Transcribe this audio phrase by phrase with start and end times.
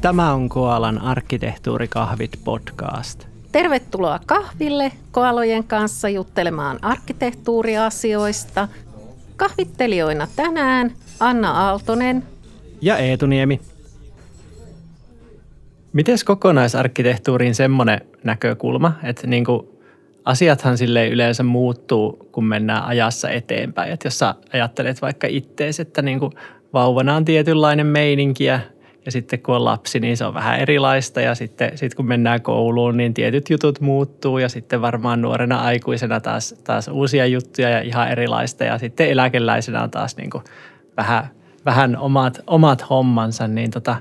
[0.00, 3.26] Tämä on Koalan arkkitehtuurikahvit podcast.
[3.52, 8.68] Tervetuloa kahville koalojen kanssa juttelemaan arkkitehtuuriasioista.
[9.36, 12.22] Kahvittelijoina tänään Anna Aaltonen
[12.80, 13.60] ja Eetu Niemi.
[15.92, 19.68] Mites kokonaisarkkitehtuuriin semmoinen näkökulma, että niin kuin
[20.24, 23.92] asiathan sille yleensä muuttuu, kun mennään ajassa eteenpäin.
[23.92, 26.32] Että jos sä ajattelet vaikka ittees, että niin kuin
[26.72, 28.60] vauvana on tietynlainen meininki ja
[29.06, 31.20] ja sitten kun on lapsi, niin se on vähän erilaista.
[31.20, 34.38] Ja sitten sit kun mennään kouluun, niin tietyt jutut muuttuu.
[34.38, 38.64] Ja sitten varmaan nuorena aikuisena taas, taas uusia juttuja ja ihan erilaista.
[38.64, 40.44] Ja sitten eläkeläisenä on taas niin kuin
[40.96, 41.30] vähän,
[41.66, 43.96] vähän omat, omat hommansa, niin tota,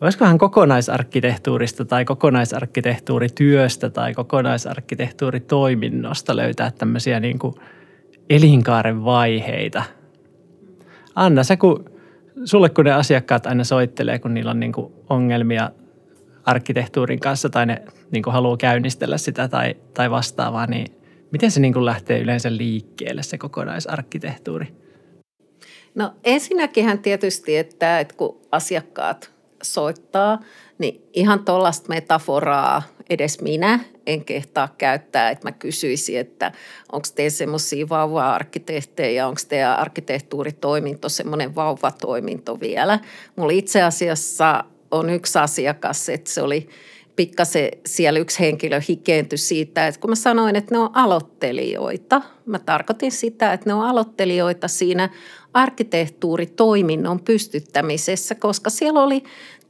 [0.00, 7.54] Olisikohan kokonaisarkkitehtuurista tai kokonaisarkkitehtuurityöstä tai kokonaisarkkitehtuuritoiminnosta löytää tämmöisiä niin kuin
[8.30, 9.82] elinkaaren vaiheita?
[11.14, 11.93] Anna, sä kun
[12.44, 15.70] sulle kun ne asiakkaat aina soittelee, kun niillä on niin kuin ongelmia
[16.44, 20.86] arkkitehtuurin kanssa tai ne niin kuin haluaa käynnistellä sitä tai, tai vastaavaa, niin
[21.30, 24.74] miten se niin kuin lähtee yleensä liikkeelle se kokonaisarkkitehtuuri?
[25.94, 29.30] No ensinnäkin tietysti, että, että kun asiakkaat
[29.62, 30.40] soittaa,
[30.78, 36.52] niin ihan tuollaista metaforaa edes minä en kehtaa käyttää, että mä kysyisin, että
[36.92, 42.98] onko te semmoisia vauva-arkkitehtejä, onko teidän arkkitehtuuritoiminto semmoinen vauvatoiminto vielä.
[43.36, 46.68] Mulla itse asiassa on yksi asiakas, että se oli
[47.16, 52.58] pikkasen siellä yksi henkilö hikeentyi siitä, että kun mä sanoin, että ne on aloittelijoita, mä
[52.58, 55.08] tarkoitin sitä, että ne on aloittelijoita siinä
[55.52, 59.24] arkkitehtuuritoiminnon pystyttämisessä, koska siellä oli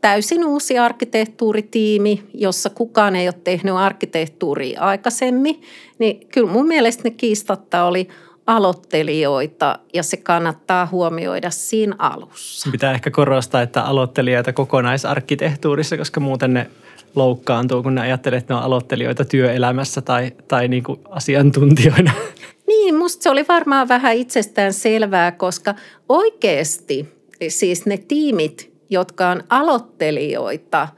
[0.05, 5.63] täysin uusi arkkitehtuuritiimi, jossa kukaan ei ole tehnyt arkkitehtuuria aikaisemmin,
[5.99, 8.09] niin kyllä mun mielestä ne kiistatta oli
[8.47, 12.71] aloittelijoita ja se kannattaa huomioida siinä alussa.
[12.73, 16.71] Pitää ehkä korostaa, että aloittelijoita kokonaisarkkitehtuurissa, koska muuten ne
[17.15, 22.13] loukkaantuu, kun ne ajattelee, että ne on aloittelijoita työelämässä tai, tai niin kuin asiantuntijoina.
[22.67, 25.75] Niin, musta se oli varmaan vähän itsestään selvää, koska
[26.09, 27.09] oikeasti
[27.49, 30.89] siis ne tiimit, jotka on aloittelijoita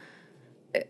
[0.75, 0.87] eh,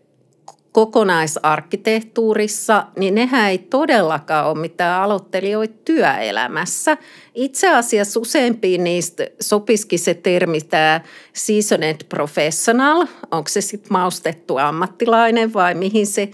[0.71, 6.97] kokonaisarkkitehtuurissa, niin nehän ei todellakaan ole mitään aloittelijoita työelämässä.
[7.35, 11.01] Itse asiassa useimpiin niistä sopisikin se termi tämä
[11.33, 16.29] seasoned professional, onko se sitten maustettu ammattilainen vai mihin se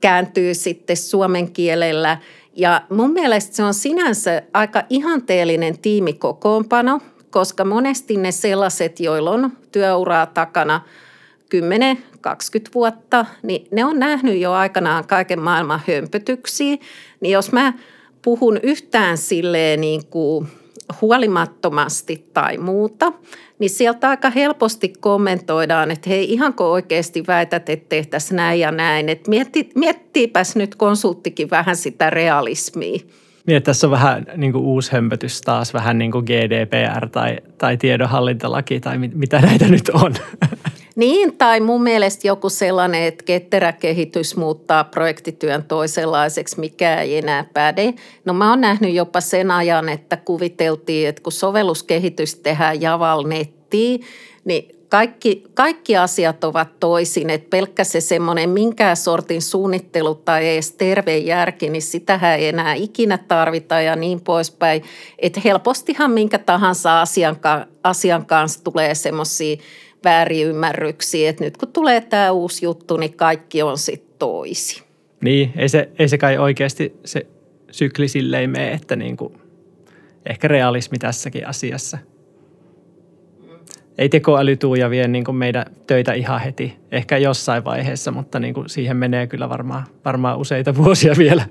[0.00, 2.18] kääntyy sitten suomen kielellä.
[2.56, 7.00] Ja mun mielestä se on sinänsä aika ihanteellinen tiimikokoonpano–
[7.36, 10.80] koska monesti ne sellaiset, joilla on työuraa takana
[11.54, 11.58] 10-20
[12.74, 16.76] vuotta, niin ne on nähnyt jo aikanaan kaiken maailman hömpötyksiä.
[17.20, 17.72] Niin jos mä
[18.22, 20.48] puhun yhtään silleen niin kuin
[21.00, 23.12] huolimattomasti tai muuta,
[23.58, 29.08] niin sieltä aika helposti kommentoidaan, että hei ihanko oikeasti väität, että tehtäisiin näin ja näin.
[29.08, 32.98] Että mietti, miettiipäs nyt konsulttikin vähän sitä realismia.
[33.46, 37.76] Niin, tässä on vähän niin kuin uusi hömpötys taas, vähän niin kuin GDPR tai, tai
[37.76, 40.14] tiedonhallintalaki tai mit, mitä näitä nyt on.
[40.96, 47.44] Niin, tai mun mielestä joku sellainen, että ketterä kehitys muuttaa projektityön toisenlaiseksi, mikä ei enää
[47.54, 47.94] päde.
[48.24, 54.00] No mä oon nähnyt jopa sen ajan, että kuviteltiin, että kun sovelluskehitys tehdään Javal nettiin,
[54.44, 60.72] niin kaikki, kaikki asiat ovat toisin, että pelkkä se semmoinen minkään sortin suunnittelu tai edes
[60.72, 64.82] terve järki, niin sitähän ei enää ikinä tarvita ja niin poispäin.
[65.18, 67.36] Että helpostihan minkä tahansa asian,
[67.84, 69.56] asian kanssa tulee semmoisia
[70.04, 74.82] väärinymmärryksiä, että nyt kun tulee tämä uusi juttu, niin kaikki on sitten toisi.
[75.20, 77.26] Niin, ei se, ei se kai oikeasti se
[77.70, 79.34] sykli silleen mene, että niin kuin,
[80.26, 81.98] ehkä realismi tässäkin asiassa–
[83.98, 86.76] ei tekoäly tuu ja vie niin kuin meidän töitä ihan heti.
[86.92, 91.46] Ehkä jossain vaiheessa, mutta niin kuin siihen menee kyllä varmaan, varmaan useita vuosia vielä.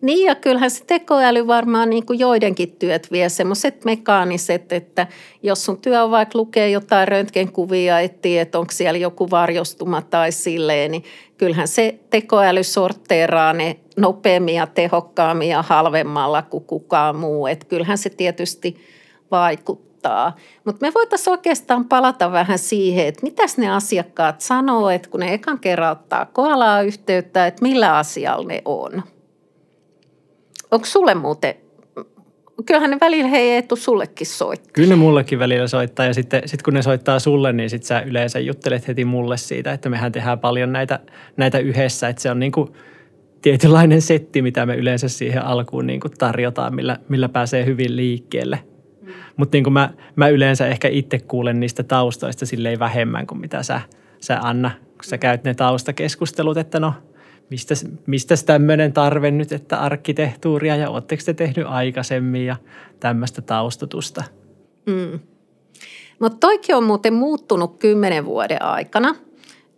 [0.00, 5.06] Niin ja kyllähän se tekoäly varmaan niin kuin joidenkin työt vie semmoiset mekaaniset, että
[5.42, 10.32] jos sun työ on vaikka lukee jotain röntgenkuvia, etsii, että onko siellä joku varjostuma tai
[10.32, 11.04] silleen, niin
[11.38, 17.46] kyllähän se tekoäly sorteeraa ne nopeammin ja tehokkaammin ja halvemmalla kuin kukaan muu.
[17.46, 18.76] Että kyllähän se tietysti
[19.30, 20.36] vaikuttaa auttaa.
[20.64, 25.34] Mutta me voitaisiin oikeastaan palata vähän siihen, että mitäs ne asiakkaat sanoo, että kun ne
[25.34, 29.02] ekan kerran ottaa koalaa yhteyttä, että millä asialla ne on.
[30.70, 31.54] Onko sulle muuten
[32.66, 34.72] kyllähän ne välillä hei Eetu sullekin soittaa.
[34.72, 38.00] Kyllä ne mullekin välillä soittaa ja sitten sit kun ne soittaa sulle, niin sitten sä
[38.00, 41.00] yleensä juttelet heti mulle siitä, että mehän tehdään paljon näitä,
[41.36, 42.08] näitä yhdessä.
[42.08, 42.68] Että se on niin kuin
[43.42, 48.58] tietynlainen setti, mitä me yleensä siihen alkuun niin kuin tarjotaan, millä, millä pääsee hyvin liikkeelle.
[49.36, 53.80] Mutta niin mä, mä yleensä ehkä itse kuulen niistä taustoista silleen vähemmän kuin mitä sä,
[54.20, 56.94] sä Anna, kun sä käyt ne taustakeskustelut, että no
[57.50, 57.74] mistä,
[58.06, 62.56] mistä tämmöinen tarve nyt, että arkkitehtuuria ja oletteko te tehnyt aikaisemmin ja
[63.00, 64.24] tämmöistä taustatusta.
[64.86, 65.20] Mm.
[66.18, 69.14] Mutta toikin on muuten muuttunut kymmenen vuoden aikana.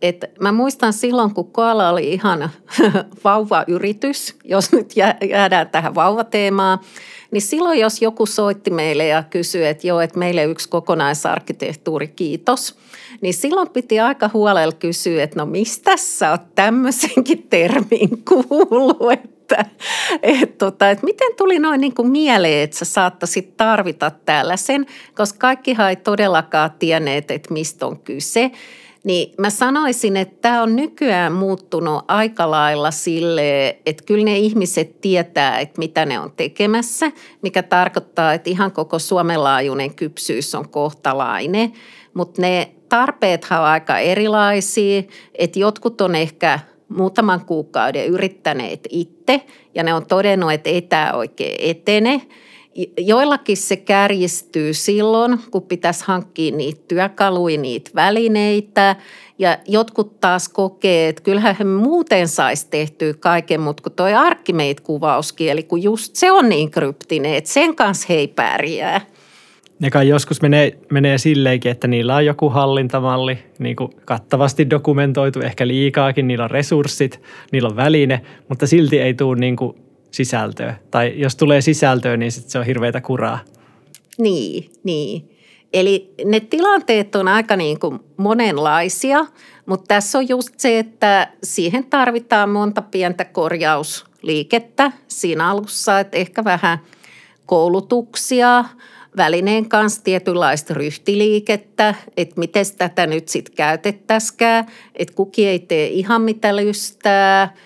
[0.02, 2.50] Et mä muistan silloin, kun Koala oli ihan
[3.24, 4.92] vauvayritys, jos nyt
[5.28, 6.78] jäädään tähän vauvateemaan,
[7.30, 12.76] niin silloin jos joku soitti meille ja kysyi, että joo, että meille yksi kokonaisarkkitehtuuri, kiitos,
[13.20, 19.64] niin silloin piti aika huolella kysyä, että no mistä sä oot tämmöisenkin termin kuullut, että,
[20.22, 25.38] että, tota, että miten tuli noin niin kuin mieleen, että sä saattaisit tarvita tällaisen, koska
[25.38, 28.50] kaikkihan ei todellakaan tienneet, että mistä on kyse.
[29.04, 35.00] Niin mä sanoisin, että tämä on nykyään muuttunut aika lailla sille, että kyllä ne ihmiset
[35.00, 37.12] tietää, että mitä ne on tekemässä,
[37.42, 41.72] mikä tarkoittaa, että ihan koko Suomen laajuinen kypsyys on kohtalainen.
[42.14, 45.02] Mutta ne tarpeethan on aika erilaisia,
[45.34, 46.58] että jotkut on ehkä
[46.88, 49.42] muutaman kuukauden yrittäneet itse
[49.74, 52.22] ja ne on todennut, että ei tämä oikein etene–
[52.98, 58.96] Joillakin se kärjistyy silloin, kun pitäisi hankkia niitä työkaluja, niitä välineitä.
[59.38, 65.62] Ja jotkut taas kokee, että kyllähän he muuten saisi tehtyä kaiken, mutta kun toi Archimate-kuvauskieli,
[65.62, 69.00] kun just se on niin kryptinen, että sen kanssa he ei pärjää.
[69.78, 75.40] Ne kai joskus menee, menee silleenkin, että niillä on joku hallintamalli niin kuin kattavasti dokumentoitu,
[75.40, 77.20] ehkä liikaakin, niillä on resurssit,
[77.52, 79.76] niillä on väline, mutta silti ei tule niin kuin
[80.12, 80.74] sisältöä.
[80.90, 83.38] Tai jos tulee sisältöä, niin sit se on hirveätä kuraa.
[84.18, 85.28] Niin, niin.
[85.72, 89.26] Eli ne tilanteet on aika niin kuin monenlaisia,
[89.66, 96.44] mutta tässä on just se, että siihen tarvitaan monta pientä korjausliikettä siinä alussa, että ehkä
[96.44, 96.78] vähän
[97.46, 98.64] koulutuksia,
[99.16, 106.22] välineen kanssa tietynlaista ryhtiliikettä, että miten tätä nyt sitten käytettäisikään, että kuki ei tee ihan
[106.22, 107.48] mitä lystää–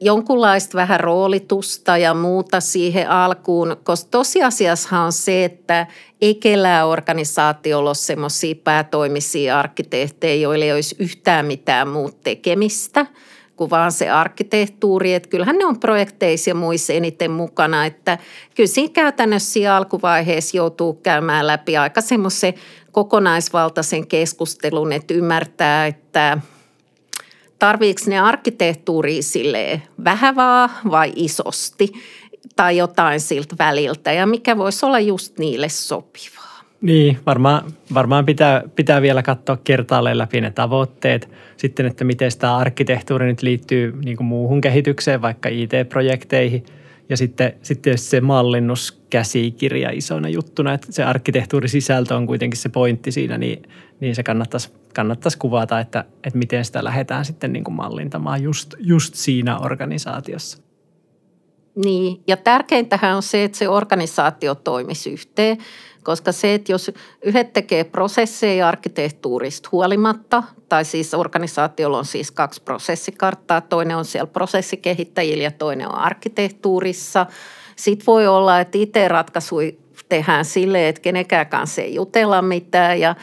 [0.00, 5.86] jonkunlaista vähän roolitusta ja muuta siihen alkuun, koska tosiasiassa on se, että
[6.20, 13.06] ei kellään organisaatiolla ole semmoisia päätoimisia arkkitehtejä, joille ei olisi yhtään mitään muut tekemistä
[13.56, 15.14] kuin vaan se arkkitehtuuri.
[15.14, 18.18] Että kyllähän ne on projekteissa ja muissa eniten mukana, että
[18.54, 22.54] kyllä siinä käytännössä alkuvaiheessa joutuu käymään läpi aika semmoisen
[22.92, 26.38] kokonaisvaltaisen keskustelun, että ymmärtää, että–
[27.64, 31.92] tarviiko ne arkkitehtuuri sille vähävaa vai isosti
[32.56, 36.60] tai jotain siltä väliltä ja mikä voisi olla just niille sopivaa.
[36.80, 37.62] Niin, varmaan,
[37.94, 41.28] varmaan pitää, pitää vielä katsoa kertaalleen läpi ne tavoitteet.
[41.56, 46.64] Sitten, että miten tämä arkkitehtuuri nyt liittyy niin kuin muuhun kehitykseen, vaikka IT-projekteihin.
[47.08, 53.38] Ja sitten, sitten se mallinnuskäsikirja isona juttuna, että se arkkitehtuurisisältö on kuitenkin se pointti siinä,
[53.38, 53.62] niin,
[54.00, 58.74] niin se kannattaisi kannattaisi kuvata, että, että miten sitä lähdetään sitten niin kuin mallintamaan just,
[58.78, 60.58] just siinä organisaatiossa.
[61.84, 65.58] Niin, ja tärkeintähän on se, että se organisaatio toimisi yhteen,
[66.02, 66.90] koska se, että jos
[67.22, 74.26] yhdet tekee prosesseja arkkitehtuurista huolimatta, tai siis organisaatiolla on siis kaksi prosessikarttaa, toinen on siellä
[74.26, 77.26] prosessikehittäjillä ja toinen on arkkitehtuurissa.
[77.76, 79.72] Sitten voi olla, että IT-ratkaisuja
[80.08, 83.14] tehdään silleen, että kenenkään kanssa ei jutella mitään ja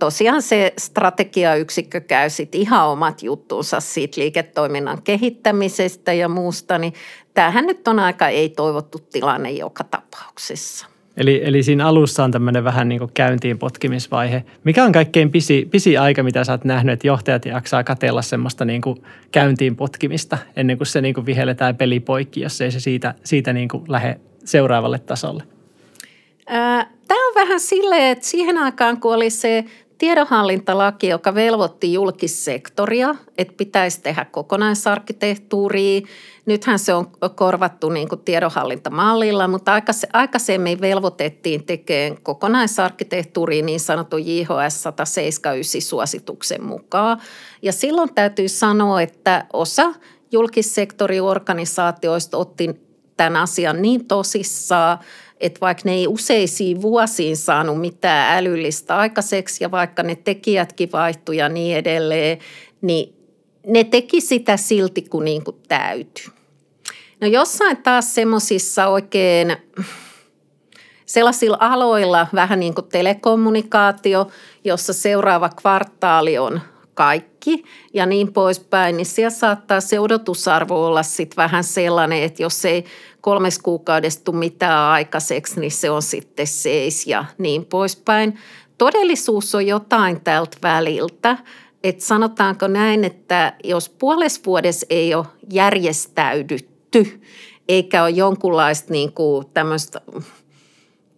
[0.00, 6.94] tosiaan se strategiayksikkö käy sitten ihan omat juttuunsa siitä liiketoiminnan kehittämisestä ja muusta, niin
[7.34, 10.86] tämähän nyt on aika ei-toivottu tilanne joka tapauksessa.
[11.16, 14.44] Eli, eli siinä alussa on tämmöinen vähän niin kuin käyntiin potkimisvaihe.
[14.64, 18.64] Mikä on kaikkein pisi, pisi aika, mitä sä oot nähnyt, että johtajat jaksaa katella semmoista
[18.64, 19.02] niin kuin
[19.32, 23.68] käyntiin potkimista ennen kuin se niin kuin vihelletään pelipoikki, jos ei se siitä, siitä niin
[23.68, 25.42] kuin lähde seuraavalle tasolle?
[27.08, 29.64] Tämä on vähän silleen, että siihen aikaan, kun oli se
[30.00, 36.00] tiedonhallintalaki, joka velvoitti julkissektoria, että pitäisi tehdä kokonaisarkkitehtuuria.
[36.46, 39.72] Nythän se on korvattu niin kuin tiedonhallintamallilla, mutta
[40.12, 47.20] aikaisemmin velvoitettiin tekemään kokonaisarkkitehtuuria niin sanotun JHS 179 suosituksen mukaan.
[47.62, 49.94] Ja silloin täytyy sanoa, että osa
[50.32, 52.70] julkissektoriorganisaatioista otti
[53.16, 54.98] tämän asian niin tosissaan,
[55.40, 61.36] että vaikka ne ei useisiin vuosiin saanut mitään älyllistä aikaiseksi ja vaikka ne tekijätkin vaihtui
[61.36, 62.38] ja niin edelleen,
[62.80, 63.14] niin
[63.66, 66.24] ne teki sitä silti kun niin kuin täytyy.
[67.20, 69.56] No jossain taas semmoisissa oikein
[71.06, 74.26] sellaisilla aloilla, vähän niin kuin telekommunikaatio,
[74.64, 76.60] jossa seuraava kvartaali on
[76.94, 82.64] kaikki ja niin poispäin, niin siellä saattaa se odotusarvo olla sitten vähän sellainen, että jos
[82.64, 82.84] ei
[83.20, 88.38] kolmes kuukaudesta tule mitään aikaiseksi, niin se on sitten seis ja niin poispäin.
[88.78, 91.36] Todellisuus on jotain tältä väliltä,
[91.84, 97.20] että sanotaanko näin, että jos puolessa vuodessa ei ole järjestäydytty,
[97.68, 100.00] eikä ole jonkunlaista niin kuin tämmöistä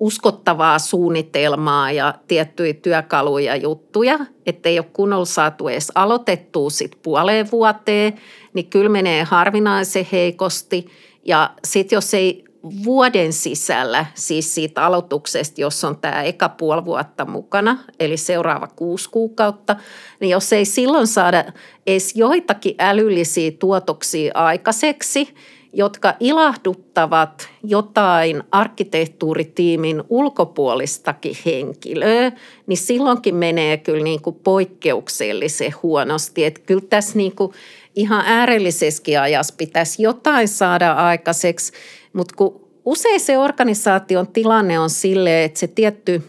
[0.02, 4.18] uskottavaa suunnitelmaa ja tiettyjä työkaluja juttuja,
[4.64, 8.20] ei ole kunnolla saatu edes aloitettua sit puoleen vuoteen,
[8.54, 10.86] niin kyllä menee harvinaisen heikosti.
[11.24, 12.44] Ja sitten jos ei
[12.84, 19.10] vuoden sisällä, siis siitä aloituksesta, jos on tämä eka puoli vuotta mukana, eli seuraava kuusi
[19.10, 19.76] kuukautta,
[20.20, 21.44] niin jos ei silloin saada
[21.86, 25.28] edes joitakin älyllisiä tuotoksia aikaiseksi–
[25.72, 32.32] jotka ilahduttavat jotain arkkitehtuuritiimin ulkopuolistakin henkilöä,
[32.66, 36.44] niin silloinkin menee kyllä niin kuin poikkeuksellisen huonosti.
[36.44, 37.52] Että kyllä tässä niin kuin
[37.96, 41.72] ihan äärellisessäkin ajassa pitäisi jotain saada aikaiseksi,
[42.12, 46.22] mutta kun usein se organisaation tilanne on silleen, että se tietty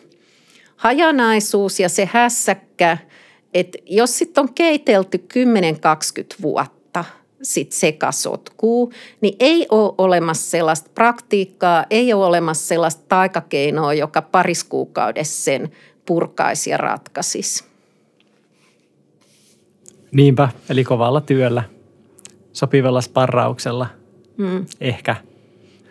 [0.75, 2.97] hajanaisuus ja se hässäkkä,
[3.53, 6.82] että jos sitten on keitelty 10-20 vuotta,
[7.43, 15.43] sit sekasotkuu, niin ei ole olemassa sellaista praktiikkaa, ei ole olemassa sellaista taikakeinoa, joka pariskuukaudessa
[15.43, 15.71] sen
[16.05, 17.63] purkaisi ja ratkaisisi.
[20.11, 21.63] Niinpä, eli kovalla työllä,
[22.53, 23.87] sopivalla sparrauksella,
[24.37, 24.65] mm.
[24.81, 25.15] ehkä–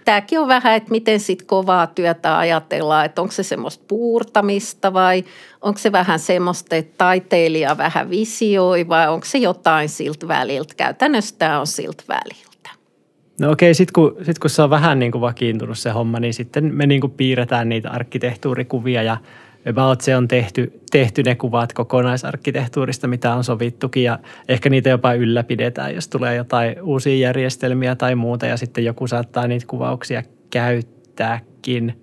[0.05, 5.25] tämäkin on vähän, että miten sitten kovaa työtä ajatellaan, että onko se semmoista puurtamista vai
[5.61, 10.75] onko se vähän semmoista, että taiteilija vähän visioi vai onko se jotain siltä väliltä.
[10.75, 12.53] Käytännössä tämä on siltä väliltä.
[13.41, 16.35] No okei, sitten kun, sit kun se on vähän niin kuin vakiintunut se homma, niin
[16.35, 19.17] sitten me niin kuin piirretään niitä arkkitehtuurikuvia ja
[19.71, 25.13] about se on tehty, tehty ne kuvat kokonaisarkkitehtuurista, mitä on sovittukin ja ehkä niitä jopa
[25.13, 31.99] ylläpidetään, jos tulee jotain uusia järjestelmiä tai muuta ja sitten joku saattaa niitä kuvauksia käyttääkin.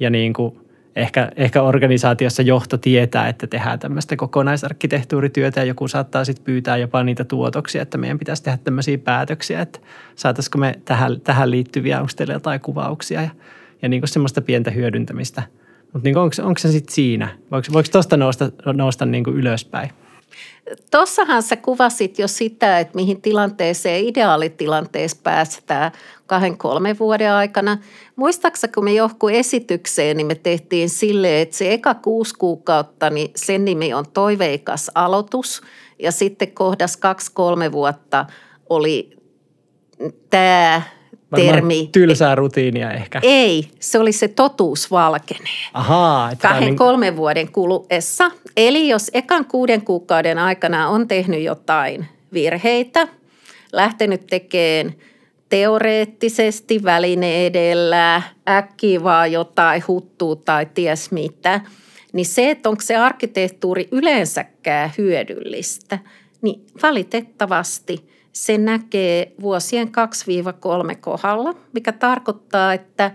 [0.00, 0.60] Ja niin kuin
[0.96, 7.02] ehkä, ehkä organisaatiossa johto tietää, että tehdään tämmöistä kokonaisarkkitehtuurityötä ja joku saattaa sitten pyytää jopa
[7.02, 9.78] niitä tuotoksia, että meidän pitäisi tehdä tämmöisiä päätöksiä, että
[10.14, 13.22] saataisiko me tähän, tähän liittyviä, onko teillä jotain kuvauksia?
[13.22, 13.30] Ja,
[13.82, 15.42] ja niin kuin semmoista pientä hyödyntämistä–
[15.92, 17.38] mutta niin onko, se sitten siinä?
[17.50, 19.90] Voiko, voiko tuosta nousta, nousta niin kuin ylöspäin?
[20.90, 25.92] Tossahan sä kuvasit jo sitä, että mihin tilanteeseen ideaalitilanteessa päästään
[26.26, 27.78] kahden, kolmen vuoden aikana.
[28.16, 33.30] Muistaaksä, kun me johku esitykseen, niin me tehtiin silleen, että se eka kuusi kuukautta, niin
[33.36, 35.62] sen nimi on toiveikas aloitus.
[35.98, 38.26] Ja sitten kohdas kaksi-kolme vuotta
[38.70, 39.16] oli
[40.30, 40.82] tämä
[41.36, 41.88] termi.
[41.92, 43.20] tylsää rutiinia ehkä.
[43.22, 45.70] Ei, se oli se totuus valkenee.
[45.74, 46.30] Ahaa.
[46.30, 46.76] Että Kahden niin...
[46.76, 48.30] kolmen vuoden kuluessa.
[48.56, 53.08] Eli jos ekan kuuden kuukauden aikana on tehnyt jotain virheitä,
[53.72, 54.94] lähtenyt tekemään
[55.48, 61.60] teoreettisesti väline edellä, äkkiä vaan jotain huttuu tai ties mitä,
[62.12, 65.98] niin se, että onko se arkkitehtuuri yleensäkään hyödyllistä,
[66.42, 67.98] niin valitettavasti–
[68.32, 69.90] se näkee vuosien 2-3
[71.00, 73.10] kohdalla, mikä tarkoittaa, että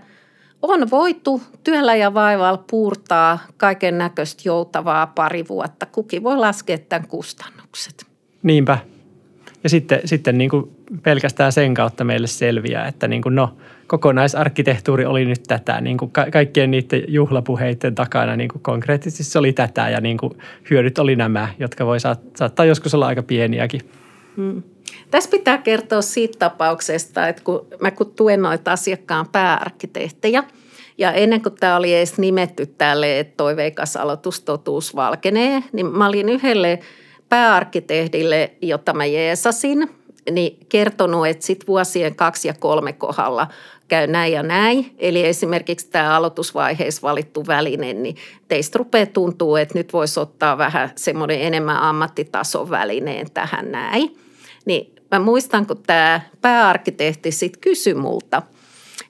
[0.62, 5.86] on voitu työllä ja vaivalla puurtaa kaiken näköistä joutavaa pari vuotta.
[5.86, 8.06] Kukin voi laskea tämän kustannukset.
[8.42, 8.78] Niinpä.
[9.64, 10.70] Ja sitten, sitten niin kuin
[11.02, 13.56] pelkästään sen kautta meille selviää, että niin kuin no,
[13.86, 15.80] kokonaisarkkitehtuuri oli nyt tätä.
[15.80, 20.16] Niin kuin ka- kaikkien niiden juhlapuheiden takana niin kuin konkreettisesti se oli tätä ja niin
[20.16, 20.32] kuin
[20.70, 23.80] hyödyt oli nämä, jotka voi saattaa joskus olla aika pieniäkin.
[24.38, 24.62] Hmm.
[25.10, 30.44] Tässä pitää kertoa siitä tapauksesta, että kun mä kun tuen noita asiakkaan pääarkkitehtejä,
[30.98, 36.28] ja ennen kuin tämä oli edes nimetty tälle, että toiveikas aloitustotuus valkenee, niin mä olin
[36.28, 36.78] yhdelle
[37.28, 39.90] pääarkkitehdille, jota mä jeesasin,
[40.30, 43.46] niin kertonut, että sit vuosien kaksi ja kolme kohdalla
[43.88, 44.94] käy näin ja näin.
[44.98, 48.16] Eli esimerkiksi tämä aloitusvaiheessa valittu väline, niin
[48.48, 54.27] teistä rupeaa tuntuu, että nyt voisi ottaa vähän semmoinen enemmän ammattitason välineen tähän näin.
[54.68, 58.42] Niin mä muistan, kun tämä pääarkkitehti sitten kysyi multa,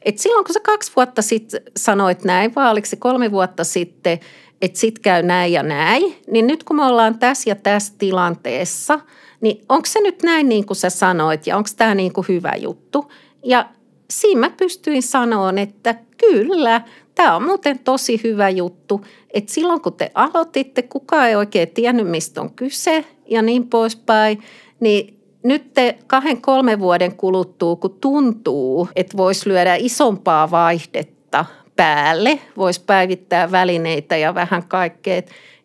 [0.03, 4.21] että silloin kun sä kaksi vuotta sitten sanoit näin, vai oliko se kolme vuotta sitten,
[4.63, 9.01] että sit käy näin ja näin, niin nyt kun me ollaan tässä ja tässä tilanteessa,
[9.41, 12.53] niin onko se nyt näin niin kuin sä sanoit ja onko tämä niin kuin hyvä
[12.57, 13.13] juttu?
[13.45, 13.69] Ja
[14.11, 16.81] siinä mä pystyin sanoa, että kyllä,
[17.15, 22.09] tämä on muuten tosi hyvä juttu, että silloin kun te aloititte, kukaan ei oikein tiennyt,
[22.09, 24.43] mistä on kyse ja niin poispäin,
[24.81, 31.45] niin nyt te kahden, kolmen vuoden kuluttua, kun tuntuu, että voisi lyödä isompaa vaihdetta
[31.77, 35.23] päälle, voisi päivittää välineitä ja vähän kaikkea.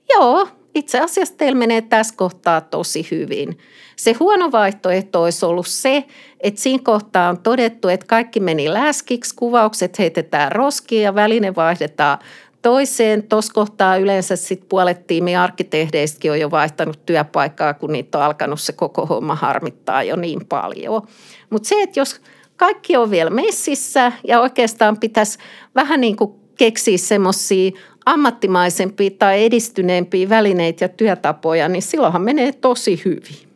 [0.10, 3.58] Joo, itse asiassa teillä menee tässä kohtaa tosi hyvin.
[3.96, 6.04] Se huono vaihtoehto olisi ollut se,
[6.40, 12.18] että siinä kohtaa on todettu, että kaikki meni läskiksi, kuvaukset heitetään roskiin ja väline vaihdetaan
[12.64, 13.24] toiseen.
[13.24, 18.62] Tuossa kohtaa yleensä sitten puolet tiimi arkkitehdeistäkin on jo vaihtanut työpaikkaa, kun niitä on alkanut
[18.62, 21.02] se koko homma harmittaa jo niin paljon.
[21.50, 22.22] Mutta se, että jos
[22.56, 25.40] kaikki on vielä messissä ja oikeastaan pitäisi
[25.76, 27.72] vähän niin kuin keksiä semmoisia
[28.06, 33.54] ammattimaisempia tai edistyneempiä välineitä ja työtapoja, niin silloinhan menee tosi hyvin.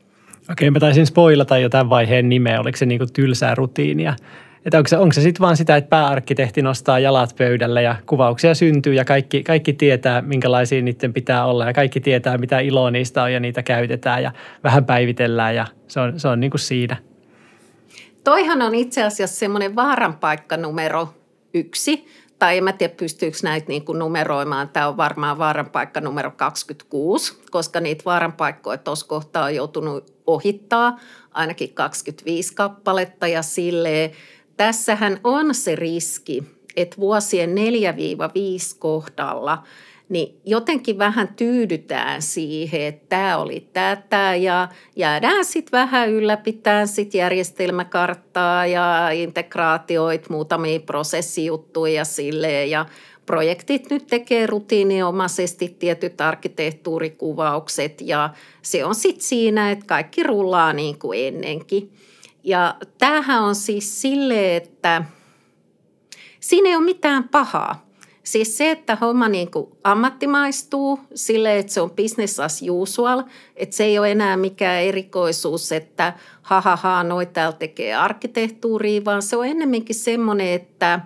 [0.51, 2.59] Okei, mä taisin spoilata jo tämän vaiheen nimeä.
[2.59, 4.15] Oliko se niin kuin tylsää rutiinia?
[4.65, 8.55] Että onko se, onko se sitten vaan sitä, että pääarkkitehti nostaa jalat pöydälle ja kuvauksia
[8.55, 13.23] syntyy ja kaikki, kaikki tietää, minkälaisia niiden pitää olla ja kaikki tietää, mitä iloa niistä
[13.23, 14.31] on ja niitä käytetään ja
[14.63, 16.97] vähän päivitellään ja se on, se on niin kuin siinä.
[18.23, 21.13] Toihan on itse asiassa semmoinen vaaranpaikka numero
[21.53, 22.07] yksi
[22.39, 24.69] tai en mä tiedä pystyykö näitä niin kuin numeroimaan.
[24.69, 30.99] Tämä on varmaan vaaranpaikka numero 26, koska niitä vaaranpaikkoja tuossa kohtaa on joutunut ohittaa
[31.31, 34.11] ainakin 25 kappaletta ja silleen,
[34.57, 36.43] tässähän on se riski,
[36.75, 37.53] että vuosien 4-5
[38.79, 39.63] kohdalla–
[40.09, 47.13] niin jotenkin vähän tyydytään siihen, että tämä oli tätä ja jäädään sitten vähän ylläpitää sit
[47.13, 52.85] järjestelmäkarttaa ja integraatioit, muutamia prosessijuttuja ja silleen ja
[53.25, 58.29] projektit nyt tekee rutiininomaisesti tietyt arkkitehtuurikuvaukset ja
[58.61, 61.91] se on sitten siinä, että kaikki rullaa niin kuin ennenkin.
[62.47, 65.03] Ja tämähän on siis sille, että
[66.39, 67.87] siinä ei ole mitään pahaa.
[68.23, 73.23] Siis se, että homma niin kuin ammattimaistuu sille, että se on business as usual,
[73.55, 79.37] että se ei ole enää mikään erikoisuus, että ha, noi täällä tekee arkkitehtuuria, vaan se
[79.37, 80.99] on ennemminkin semmoinen, että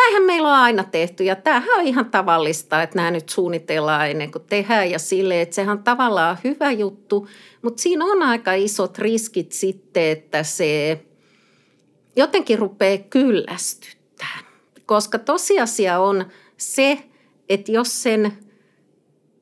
[0.00, 4.32] näinhän meillä on aina tehty ja tämähän on ihan tavallista, että nämä nyt suunnitellaan ennen
[4.32, 7.28] kuin tehdään ja sille, että sehän on tavallaan hyvä juttu,
[7.62, 11.00] mutta siinä on aika isot riskit sitten, että se
[12.16, 14.44] jotenkin rupeaa kyllästyttämään.
[14.86, 16.26] Koska tosiasia on
[16.56, 16.98] se,
[17.48, 18.32] että jos sen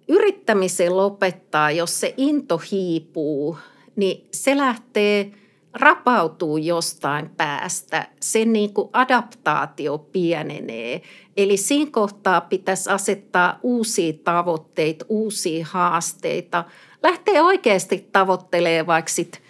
[0.09, 3.59] yrittämisen lopettaa, jos se into hiipuu,
[3.97, 5.33] niin se lähtee
[5.81, 11.03] rapautuu jostain päästä, sen niin kuin adaptaatio pienenee.
[11.37, 16.65] Eli siinä kohtaa pitäisi asettaa uusia tavoitteita, uusia haasteita.
[17.03, 19.43] Lähtee oikeasti tavoittelemaan vaikka sit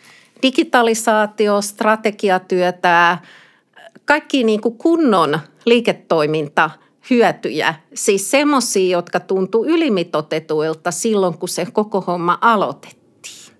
[0.43, 3.19] digitalisaatio, strategiatyötä,
[4.05, 6.71] kaikki niin kuin kunnon liiketoiminta
[7.11, 12.98] hyötyjä, siis semmoisia, jotka tuntuu ylimitotetuilta silloin, kun se koko homma aloitettiin.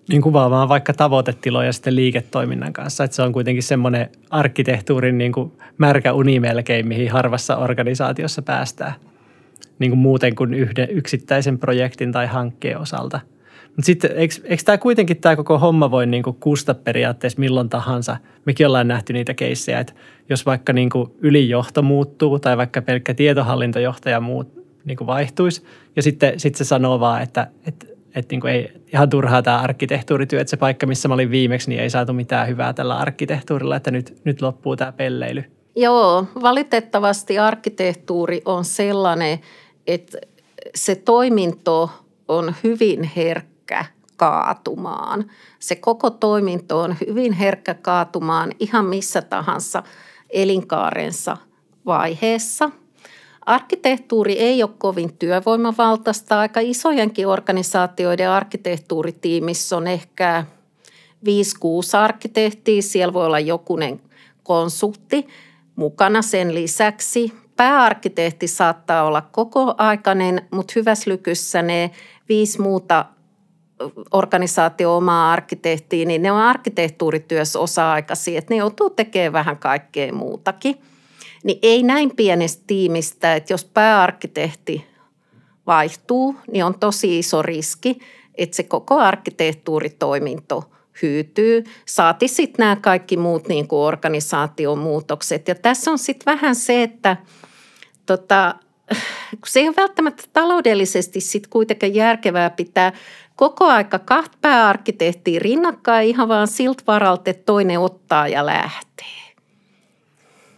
[0.09, 5.53] Niin kuvaamaan vaikka tavoitetiloja sitten liiketoiminnan kanssa, että se on kuitenkin semmoinen arkkitehtuurin niin kuin
[5.79, 8.95] märkä uni melkein, mihin harvassa organisaatiossa päästään.
[9.79, 13.21] Niin kuin muuten kuin yhden yksittäisen projektin tai hankkeen osalta–
[13.79, 18.17] mutta sitten eikö, eikö tämä kuitenkin tämä koko homma voi niinku kusta periaatteessa milloin tahansa?
[18.45, 19.93] Mekin ollaan nähty niitä keissejä, että
[20.29, 24.49] jos vaikka niinku ylijohto muuttuu tai vaikka pelkkä tietohallintojohtaja muut,
[24.85, 25.65] niinku vaihtuisi
[25.97, 30.41] ja sitten sit se sanoo vaan, että, että että niin ei ihan turhaa tämä arkkitehtuurityö,
[30.41, 33.91] että se paikka, missä mä olin viimeksi, niin ei saatu mitään hyvää tällä arkkitehtuurilla, että
[33.91, 35.45] nyt, nyt loppuu tämä pelleily.
[35.77, 39.39] Joo, valitettavasti arkkitehtuuri on sellainen,
[39.87, 40.19] että
[40.75, 41.91] se toiminto
[42.29, 43.85] on hyvin herkkä
[44.17, 45.31] kaatumaan.
[45.59, 49.83] Se koko toiminto on hyvin herkkä kaatumaan ihan missä tahansa
[50.31, 51.37] elinkaarensa
[51.87, 52.71] vaiheessa.
[53.49, 56.41] Arkkitehtuuri ei ole kovin työvoimavaltaista.
[56.41, 60.45] Aika isojenkin organisaatioiden arkkitehtuuritiimissä on ehkä
[61.25, 61.29] 5-6
[61.99, 62.83] arkkitehtiä.
[62.83, 64.01] Siellä voi olla jokunen
[64.43, 65.27] konsultti
[65.77, 67.33] mukana sen lisäksi.
[67.57, 71.91] Pääarkkitehti saattaa olla kokoaikainen, mutta hyvässä lykyssä ne
[72.29, 73.05] viisi muuta
[74.11, 80.77] organisaatio omaa arkkitehtiin, niin ne on arkkitehtuurityössä osa-aikaisia, että ne joutuu tekemään vähän kaikkea muutakin.
[81.49, 84.87] Niin ei näin pienestä tiimistä, että jos pääarkkitehti
[85.67, 87.99] vaihtuu, niin on tosi iso riski,
[88.35, 90.71] että se koko arkkitehtuuritoiminto
[91.03, 91.65] hyytyy.
[91.87, 95.49] Saati sitten nämä kaikki muut niin kuin organisaation muutokset.
[95.49, 97.17] Ja tässä on sitten vähän se, että
[98.07, 98.55] tota,
[99.47, 102.93] se ei ole välttämättä taloudellisesti sitten kuitenkin järkevää pitää
[103.37, 109.28] koko aika kahta pääarkkitehtiä rinnakkain ihan vaan siltä varalta, että toinen ottaa ja lähtee.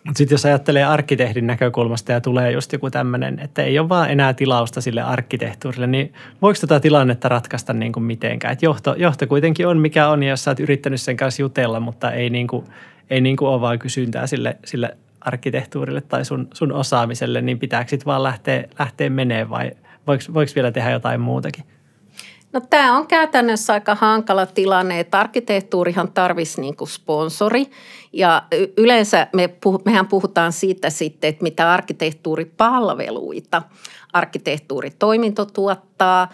[0.04, 4.10] Mutta sitten jos ajattelee arkkitehdin näkökulmasta ja tulee just joku tämmöinen, että ei ole vaan
[4.10, 8.52] enää tilausta sille arkkitehtuurille, niin voiko tätä tilannetta ratkaista niin kuin mitenkään?
[8.52, 11.80] Et johto, johto kuitenkin on mikä on, ja jos sä oot yrittänyt sen kanssa jutella,
[11.80, 12.64] mutta ei, niin kuin,
[13.10, 17.90] ei niin kuin ole vaan kysyntää sille, sille arkkitehtuurille tai sun, sun osaamiselle, niin pitääkö
[17.90, 19.70] sitten vaan lähteä, lähteä menee vai
[20.06, 21.64] voiko vielä tehdä jotain muutakin?
[22.52, 27.70] No tämä on käytännössä aika hankala tilanne, että arkkitehtuurihan tarvisi niin kuin sponsori
[28.12, 28.42] ja
[28.76, 33.62] yleensä me puh- mehän puhutaan siitä sitten, että mitä arkkitehtuuripalveluita
[34.12, 36.28] arkkitehtuuritoiminto tuottaa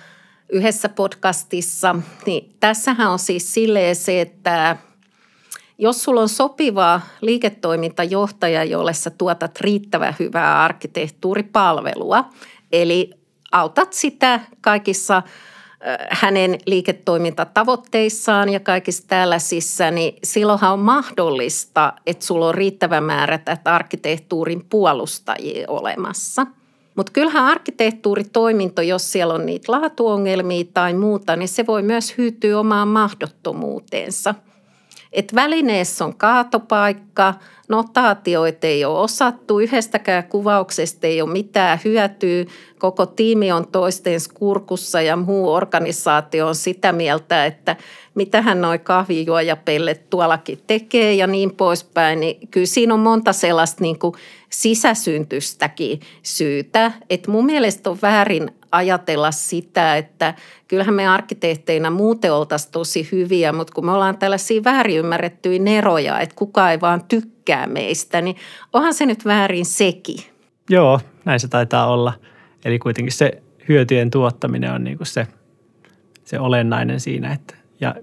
[0.48, 1.96] yhdessä podcastissa.
[2.26, 4.76] Niin tässähän on siis silleen se, että
[5.78, 12.24] jos sulla on sopiva liiketoimintajohtaja, jolle sä tuotat riittävän hyvää arkkitehtuuripalvelua,
[12.72, 13.10] eli
[13.52, 15.22] autat sitä kaikissa
[16.10, 23.74] hänen liiketoimintatavoitteissaan ja kaikissa tällaisissa, niin silloinhan on mahdollista, että sulla on riittävä määrä tätä
[23.74, 26.46] arkkitehtuurin puolustajia olemassa.
[26.96, 32.58] Mutta kyllähän arkkitehtuuritoiminto, jos siellä on niitä laatuongelmia tai muuta, niin se voi myös hyytyä
[32.58, 34.34] omaan mahdottomuuteensa–
[35.16, 37.34] että välineessä on kaatopaikka,
[37.68, 42.44] notaatioita ei ole osattu, yhdestäkään kuvauksesta ei ole mitään hyötyä,
[42.78, 47.76] koko tiimi on toisten kurkussa ja muu organisaatio on sitä mieltä, että
[48.14, 53.98] mitähän noi kahvijuojapellet tuollakin tekee ja niin poispäin, niin kyllä siinä on monta sellaista niin
[53.98, 54.14] kuin
[54.50, 56.92] sisäsyntystäkin syytä.
[57.10, 60.34] Että mun mielestä on väärin ajatella sitä, että
[60.68, 66.20] kyllähän me arkkitehteinä muuten oltaisiin tosi hyviä, mutta kun me ollaan tällaisia väärin ymmärrettyjä neroja,
[66.20, 68.36] että kukaan ei vaan tykkää meistä, niin
[68.72, 70.18] onhan se nyt väärin sekin.
[70.70, 72.12] Joo, näin se taitaa olla.
[72.64, 75.26] Eli kuitenkin se hyötyjen tuottaminen on niin kuin se,
[76.24, 77.94] se olennainen siinä, että ja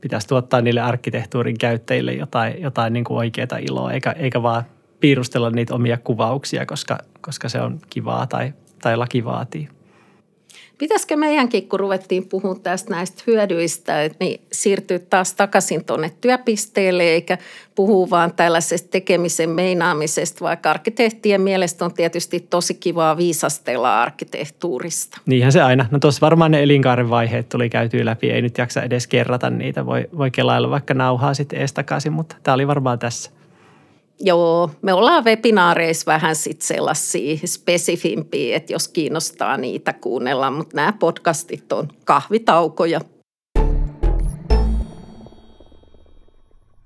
[0.00, 4.64] pitäisi tuottaa niille arkkitehtuurin käyttäjille jotain, jotain niin kuin oikeaa iloa, eikä, eikä vaan
[5.00, 9.68] piirustella niitä omia kuvauksia, koska, koska se on kivaa tai, tai laki vaatii.
[10.78, 17.38] Pitäisikö meidänkin, kun ruvettiin puhumaan tästä näistä hyödyistä, niin siirtyä taas takaisin tuonne työpisteelle, eikä
[17.74, 25.20] puhua vaan tällaisesta tekemisen meinaamisesta, vaikka arkkitehtien mielestä on tietysti tosi kivaa viisastella arkkitehtuurista.
[25.26, 25.86] Niinhän se aina.
[25.90, 29.86] No tuossa varmaan ne elinkaaren vaiheet tuli käytyä läpi, ei nyt jaksa edes kerrata niitä.
[29.86, 33.30] Voi, voi kelailla vaikka nauhaa sitten ees takaisin, mutta tämä oli varmaan tässä.
[34.20, 40.92] Joo, me ollaan webinaareissa vähän sitten sellaisia spesifimpiä, että jos kiinnostaa niitä kuunnella, mutta nämä
[40.92, 43.00] podcastit on kahvitaukoja.